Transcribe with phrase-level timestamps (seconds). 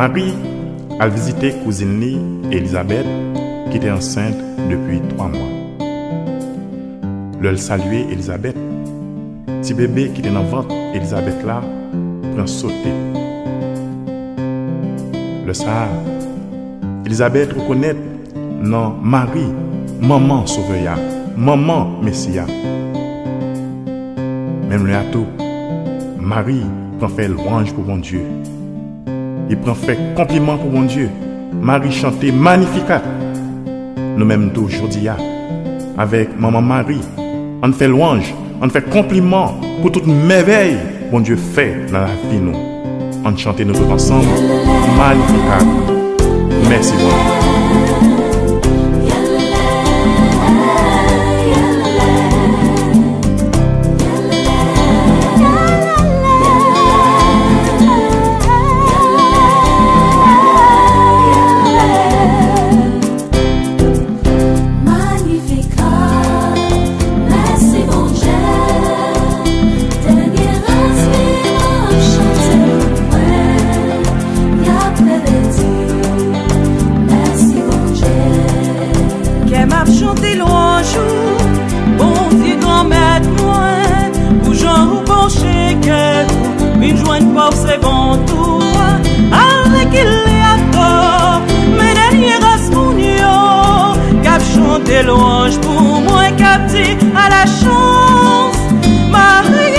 [0.00, 0.32] Marie
[0.98, 2.18] a visité cousine li,
[2.50, 3.04] Elisabeth,
[3.70, 4.34] qui était enceinte
[4.70, 5.86] depuis trois mois.
[7.38, 8.56] Le saluer Elisabeth.
[9.60, 11.60] Petit bébé qui était dans le ventre, Elisabeth là,
[12.34, 12.94] prend sauter.
[15.46, 15.86] Le ça,
[17.04, 17.94] Elisabeth reconnaît
[18.62, 19.52] non Marie,
[20.00, 20.96] maman sauveur,
[21.36, 22.46] maman Messia.
[24.66, 25.26] Même le tout,
[26.18, 26.64] Marie
[26.98, 28.22] prend fait louange pour mon Dieu.
[29.50, 31.10] Il prend fait compliment pour mon Dieu.
[31.60, 33.02] Marie chantait magnificat.
[34.16, 35.08] Nous-mêmes d'aujourd'hui,
[35.98, 37.00] avec maman Marie,
[37.62, 38.32] on fait louange,
[38.62, 40.78] on fait compliment pour toute merveille
[41.10, 42.56] mon Dieu fait dans la vie nous.
[43.24, 44.26] On chante nous tous ensemble.
[44.96, 45.58] Magnificat.
[46.68, 47.59] Merci beaucoup.
[80.10, 80.96] M'a chanté louange,
[81.96, 83.68] bon Dieu grand maître moi,
[84.42, 88.60] pour Jean ou pencher que, mais joigne pas c'est bon tout,
[89.32, 91.42] avec il est à tort,
[91.78, 93.94] mais derrière Rasmounio,
[94.24, 98.58] cap chanté louange pour moi, cap dit à la chance,
[99.10, 99.69] Maria.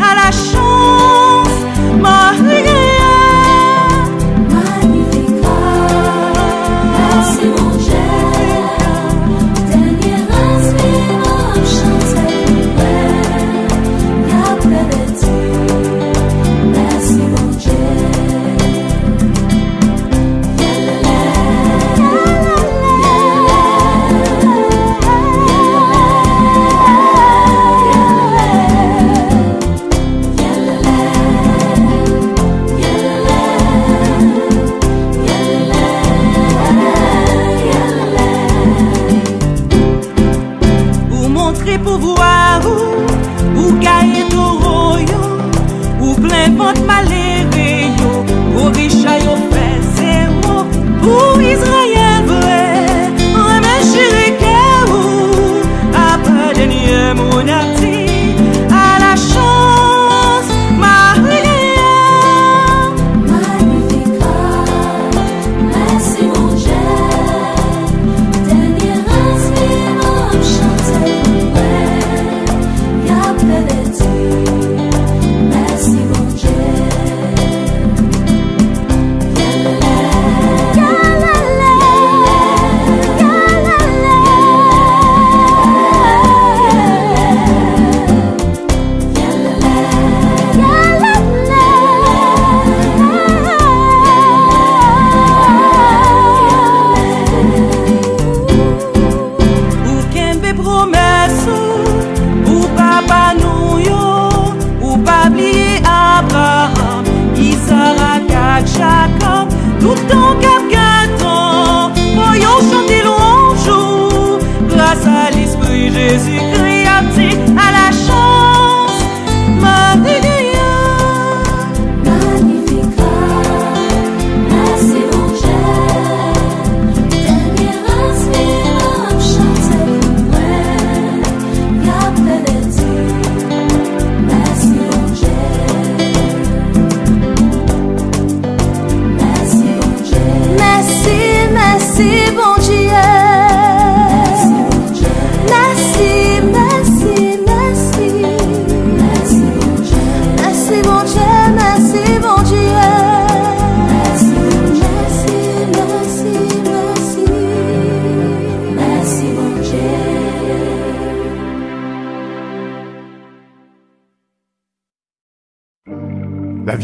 [0.00, 1.03] À la chance.
[41.84, 42.33] povoar.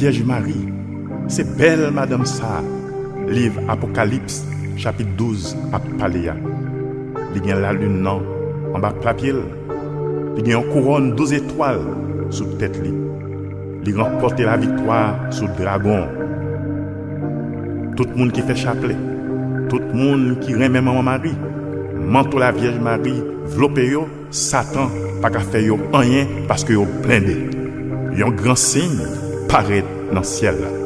[0.00, 0.66] Vierge Marie,
[1.28, 2.62] se bel Madame Sa,
[3.28, 4.46] liv Apokalips,
[4.78, 6.32] chapit 12 ap palea.
[7.34, 8.24] Li gen la lun nan,
[8.72, 9.42] an bak papil,
[10.38, 11.82] li gen yon kouron 12 etwal
[12.32, 12.94] sou tèt li.
[13.84, 16.08] Li remporte la viktoar sou dragon.
[18.00, 18.96] Tout moun ki fè chaple,
[19.68, 21.36] tout moun ki remè maman Marie,
[22.00, 23.20] mantou la Vierge Marie,
[23.52, 27.42] vlopè yo, satan, pak a fè yo anyen paske yo plende.
[28.16, 30.79] Yon gran sign, paraît dans le ciel.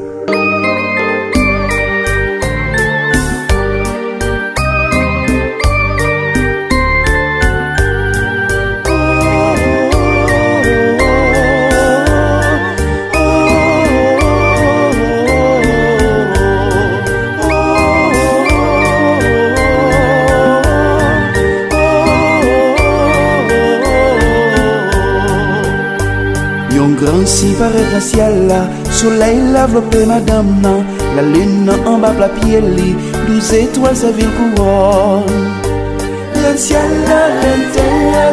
[27.04, 30.84] Grand si paraît dans ciel là, soleil l'a enveloppé madame.
[31.16, 32.60] La lune en bas plat pied
[33.26, 35.22] douze étoiles sa ville couronne.
[36.36, 38.32] Le ciel là, l'intérieur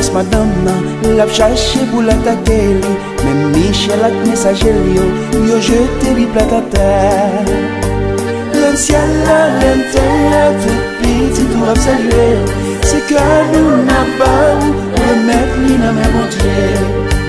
[0.00, 0.82] fas madam nan
[1.18, 2.92] Lap chache pou l'atake li
[3.24, 5.06] Men Michel ak mesaje li yo
[5.48, 7.52] Yo jete li plat a ter
[8.60, 10.08] Lèm siel la, lèm tè
[10.64, 12.26] Tout piti tou ap salye
[12.88, 14.74] Se ke nou nan ba ou
[15.04, 17.19] Remèk li nan mè montre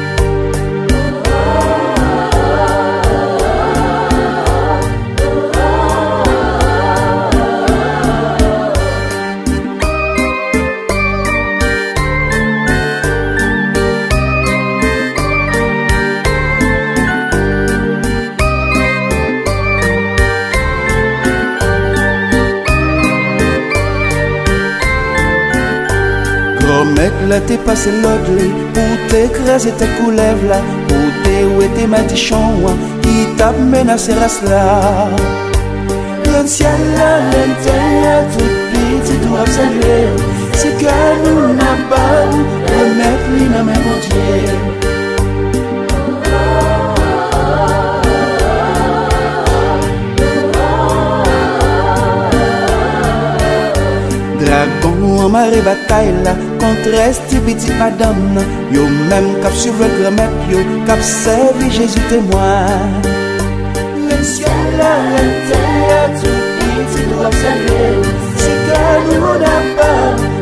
[27.01, 30.59] Gros mec là t'es passé l'autre li Pour t'écraser tes couleuvres là.
[30.87, 32.53] Pour t'éouer matichons
[33.01, 35.09] Qui t'a menacé race là
[36.25, 39.99] Le ciel là l'intérieur tout petit tout a salué
[40.53, 40.85] C'est que
[41.25, 41.40] nous n'a pas
[55.31, 56.13] Marée bataille
[56.59, 56.91] Contre
[57.45, 58.37] petit madame.
[58.71, 62.65] Yo même cap sur le grand yo Cap servi Jésus témoin
[64.09, 64.49] Le ciel
[64.79, 68.01] à l'intérieur tout petit doit saluer
[68.37, 70.40] C'est que nous n'a